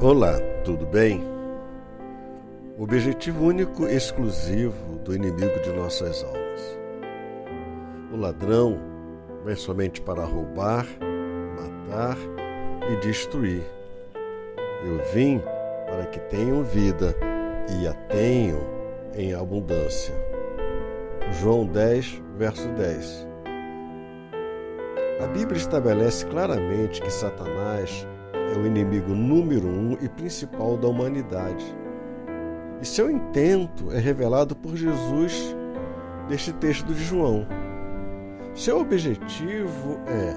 Olá, 0.00 0.38
tudo 0.64 0.86
bem? 0.86 1.20
O 2.78 2.84
objetivo 2.84 3.46
único 3.46 3.84
e 3.84 3.96
exclusivo 3.96 4.94
do 5.00 5.12
inimigo 5.12 5.58
de 5.60 5.72
nossas 5.72 6.22
almas. 6.22 6.78
O 8.12 8.16
ladrão 8.16 8.78
vem 9.44 9.56
somente 9.56 10.00
para 10.00 10.24
roubar, 10.24 10.86
matar 11.56 12.16
e 12.92 12.96
destruir. 13.04 13.64
Eu 14.84 15.04
vim 15.12 15.42
para 15.88 16.06
que 16.06 16.20
tenham 16.30 16.62
vida 16.62 17.12
e 17.80 17.88
a 17.88 17.92
tenham 17.92 18.60
em 19.16 19.34
abundância. 19.34 20.14
João 21.40 21.66
10, 21.66 22.22
verso 22.36 22.68
10. 22.68 23.26
A 25.20 25.26
Bíblia 25.26 25.58
estabelece 25.58 26.24
claramente 26.26 27.02
que 27.02 27.10
Satanás 27.10 28.06
é 28.54 28.58
o 28.58 28.66
inimigo 28.66 29.14
número 29.14 29.66
um 29.66 29.92
e 30.00 30.08
principal 30.08 30.76
da 30.76 30.88
humanidade. 30.88 31.64
E 32.80 32.86
seu 32.86 33.10
intento 33.10 33.92
é 33.92 33.98
revelado 33.98 34.54
por 34.56 34.76
Jesus 34.76 35.56
neste 36.28 36.52
texto 36.54 36.92
de 36.92 37.04
João. 37.04 37.46
Seu 38.54 38.80
objetivo 38.80 39.98
é 40.06 40.34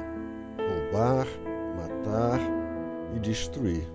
roubar, 0.61 1.27
matar 1.77 2.39
e 3.15 3.19
destruir. 3.19 3.87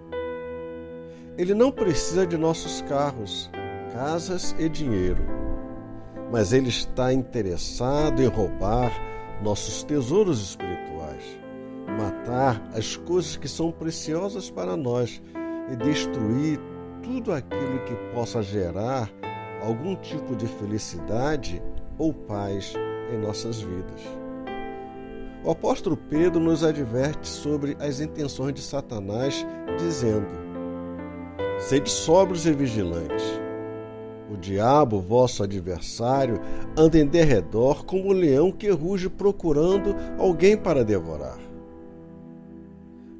Ele 1.36 1.55
não 1.55 1.70
precisa 1.70 2.27
de 2.27 2.36
nossos 2.36 2.80
carros, 2.83 3.50
casas 3.92 4.55
e 4.58 4.69
dinheiro, 4.69 5.22
mas 6.33 6.52
ele 6.52 6.69
está 6.69 7.12
interessado 7.12 8.22
em 8.22 8.27
roubar 8.27 8.91
nossos 9.42 9.84
tesouros 9.84 10.41
espirituais 10.41 11.45
matar 11.86 12.62
as 12.74 12.96
coisas 12.96 13.36
que 13.36 13.48
são 13.48 13.70
preciosas 13.70 14.50
para 14.50 14.77
nós 14.77 15.22
e 15.70 15.77
destruir 15.77 16.60
tudo 17.02 17.32
aquilo 17.32 17.78
que 17.84 17.94
possa 18.14 18.42
gerar 18.42 19.11
algum 19.62 19.96
tipo 19.96 20.34
de 20.34 20.46
felicidade 20.46 21.62
ou 21.98 22.12
paz 22.12 22.74
em 23.12 23.19
nossas 23.19 23.61
vidas. 23.61 24.00
O 25.44 25.50
apóstolo 25.50 25.96
Pedro 25.96 26.41
nos 26.41 26.64
adverte 26.64 27.28
sobre 27.28 27.77
as 27.78 28.00
intenções 28.00 28.52
de 28.55 28.61
Satanás, 28.61 29.46
dizendo: 29.78 30.27
Sede 31.61 31.89
sóbrios 31.89 32.46
e 32.46 32.52
vigilantes. 32.52 33.24
O 34.28 34.36
diabo, 34.36 35.00
vosso 35.00 35.44
adversário, 35.44 36.41
anda 36.77 36.98
em 36.98 37.06
derredor 37.06 37.84
como 37.84 38.08
um 38.08 38.12
leão 38.12 38.50
que 38.50 38.68
ruge 38.70 39.08
procurando 39.08 39.94
alguém 40.18 40.56
para 40.56 40.84
devorar. 40.84 41.45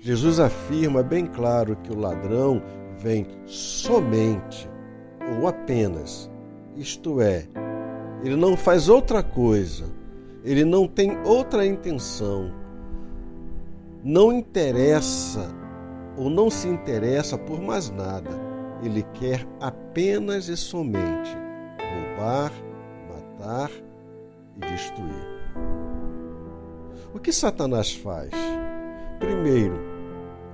Jesus 0.07 0.39
afirma 0.39 1.03
bem 1.03 1.27
claro 1.27 1.75
que 1.83 1.91
o 1.91 1.99
ladrão 1.99 2.63
vem 2.97 3.27
somente 3.45 4.71
ou 5.37 5.49
apenas, 5.49 6.31
isto 6.77 7.21
é, 7.21 7.49
ele 8.23 8.37
não 8.37 8.57
faz 8.57 8.89
outra 8.89 9.21
coisa, 9.21 9.87
ele 10.45 10.65
não 10.65 10.87
tem 10.87 11.19
outra 11.25 11.67
intenção, 11.67 12.55
não 14.05 14.33
interessa 14.33 15.53
ou 16.17 16.31
não 16.31 16.51
se 16.51 16.69
interessa 16.69 17.37
por 17.37 17.61
mais 17.61 17.91
nada, 17.91 18.31
ele 18.85 19.03
quer 19.15 19.45
apenas 19.61 20.47
e 20.47 20.57
somente 20.57 21.37
roubar, 21.81 22.53
matar 23.13 23.73
e 24.57 24.61
destruir. 24.61 25.27
O 27.13 27.19
que 27.19 27.33
Satanás 27.33 27.93
faz? 27.93 28.31
Primeiro, 29.19 29.86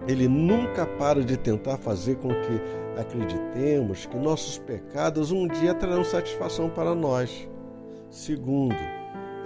ele 0.06 0.28
nunca 0.28 0.86
para 0.86 1.22
de 1.22 1.36
tentar 1.36 1.76
fazer 1.76 2.16
com 2.16 2.28
que 2.28 3.00
acreditemos 3.00 4.06
que 4.06 4.16
nossos 4.16 4.58
pecados 4.58 5.30
um 5.30 5.46
dia 5.46 5.74
trarão 5.74 6.04
satisfação 6.04 6.68
para 6.68 6.94
nós. 6.94 7.48
Segundo, 8.10 8.76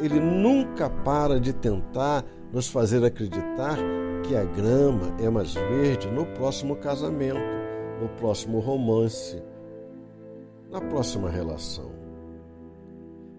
ele 0.00 0.18
nunca 0.18 0.90
para 0.90 1.38
de 1.38 1.52
tentar 1.52 2.24
nos 2.52 2.68
fazer 2.68 3.04
acreditar 3.04 3.78
que 4.22 4.34
a 4.34 4.44
grama 4.44 5.14
é 5.20 5.28
mais 5.28 5.54
verde 5.54 6.08
no 6.08 6.26
próximo 6.26 6.76
casamento, 6.76 7.38
no 8.00 8.08
próximo 8.16 8.58
romance, 8.58 9.42
na 10.70 10.80
próxima 10.80 11.30
relação. 11.30 11.90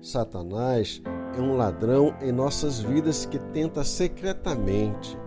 Satanás 0.01 1.01
é 1.37 1.41
um 1.41 1.57
ladrão 1.57 2.15
em 2.21 2.31
nossas 2.31 2.79
vidas 2.79 3.25
que 3.25 3.39
tenta 3.39 3.83
secretamente 3.83 5.17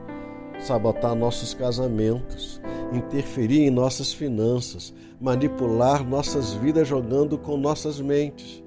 sabotar 0.61 1.15
nossos 1.15 1.55
casamentos, 1.55 2.61
interferir 2.93 3.63
em 3.67 3.71
nossas 3.71 4.13
finanças, 4.13 4.95
manipular 5.21 6.05
nossas 6.05 6.55
vidas 6.55 6.89
jogando 6.89 7.39
com 7.39 7.57
nossas 7.57 8.01
mentes, 8.01 8.63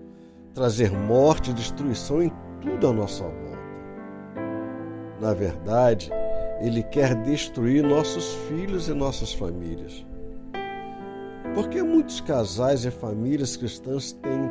trazer 0.53 0.91
morte 0.91 1.51
e 1.51 1.53
destruição 1.53 2.21
em 2.21 2.31
tudo 2.61 2.87
à 2.87 2.93
nossa 2.93 3.23
volta. 3.23 3.43
Na 5.19 5.33
verdade, 5.33 6.11
ele 6.59 6.83
quer 6.83 7.15
destruir 7.23 7.83
nossos 7.83 8.33
filhos 8.47 8.87
e 8.87 8.93
nossas 8.93 9.33
famílias. 9.33 10.05
Por 11.53 11.69
que 11.69 11.81
muitos 11.83 12.19
casais 12.21 12.83
e 12.83 12.91
famílias 12.91 13.55
cristãs 13.55 14.13
têm 14.13 14.49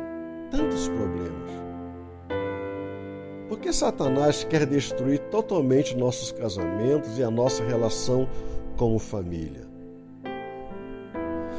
tantos 0.49 0.87
problemas? 0.87 1.42
Porque 3.53 3.71
Satanás 3.71 4.43
quer 4.43 4.65
destruir 4.65 5.19
totalmente 5.29 5.95
nossos 5.95 6.31
casamentos 6.31 7.19
e 7.19 7.23
a 7.23 7.29
nossa 7.29 7.63
relação 7.63 8.27
como 8.77 8.97
família. 8.97 9.67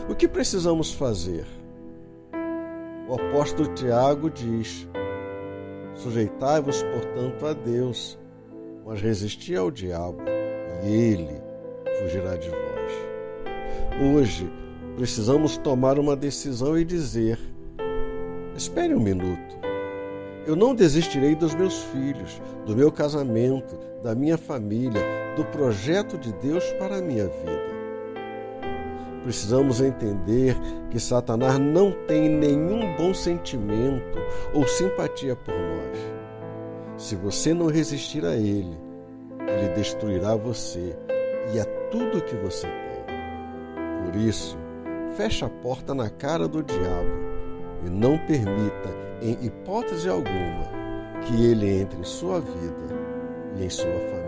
O 0.09 0.15
que 0.17 0.27
precisamos 0.27 0.93
fazer? 0.93 1.47
O 3.09 3.15
apóstolo 3.15 3.73
Tiago 3.75 4.29
diz: 4.29 4.89
Sujeitai-vos, 5.95 6.83
portanto, 6.83 7.47
a 7.47 7.53
Deus, 7.53 8.19
mas 8.85 9.01
resisti 9.01 9.55
ao 9.55 9.71
diabo, 9.71 10.19
e 10.83 10.93
ele 10.93 11.41
fugirá 12.01 12.35
de 12.35 12.49
vós. 12.49 14.17
Hoje, 14.17 14.51
precisamos 14.97 15.57
tomar 15.59 16.01
uma 16.01 16.17
decisão 16.17 16.77
e 16.77 16.85
dizer: 16.85 17.39
Espere 18.57 18.93
um 18.97 19.01
minuto. 19.01 19.55
Eu 20.47 20.55
não 20.55 20.75
desistirei 20.75 21.35
dos 21.35 21.55
meus 21.55 21.83
filhos, 21.85 22.41
do 22.67 22.77
meu 22.77 22.93
casamento, 22.93 23.79
da 24.03 24.15
minha 24.15 24.37
família, 24.37 25.01
do 25.37 25.45
projeto 25.47 26.19
de 26.19 26.33
Deus 26.35 26.65
para 26.73 26.99
a 26.99 27.03
minha 27.03 27.27
vida. 27.27 27.65
Precisamos 29.23 29.81
entender 29.81 30.55
que 30.91 31.01
Satanás 31.01 31.59
não 31.59 31.93
tem 32.07 32.29
nenhum 32.29 32.95
bom 32.97 33.15
sentimento 33.15 34.19
ou 34.53 34.69
simpatia 34.69 35.35
por 35.35 35.55
nós. 35.55 35.99
Se 36.99 37.17
você 37.17 37.55
não 37.55 37.69
resistir 37.69 38.27
a 38.27 38.37
ele, 38.37 38.79
ele 39.49 39.69
destruirá 39.75 40.37
você 40.37 40.95
e 41.55 41.59
é 41.59 41.65
tudo 41.91 42.23
que 42.23 42.37
você 42.37 42.67
tem. 42.67 44.05
Por 44.05 44.21
isso, 44.21 44.59
feche 45.17 45.43
a 45.43 45.49
porta 45.49 45.95
na 45.95 46.11
cara 46.11 46.47
do 46.47 46.63
diabo 46.63 47.34
e 47.85 47.91
não 47.91 48.19
permita 48.27 48.91
em 49.21 49.33
hipótese 49.45 50.09
alguma, 50.09 50.69
que 51.23 51.47
ele 51.47 51.81
entre 51.81 52.01
em 52.01 52.05
sua 52.05 52.41
vida 52.41 52.95
e 53.57 53.65
em 53.65 53.71
sua 53.71 53.87
família. 53.87 54.25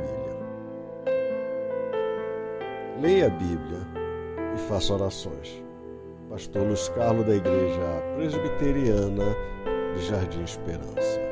Leia 3.00 3.26
a 3.26 3.30
Bíblia 3.30 3.80
e 4.54 4.58
faça 4.68 4.94
orações. 4.94 5.62
Pastor 6.30 6.62
Luiz 6.62 6.88
Carlos 6.90 7.26
da 7.26 7.36
Igreja 7.36 8.02
Presbiteriana 8.16 9.24
de 9.94 10.06
Jardim 10.06 10.42
Esperança. 10.42 11.25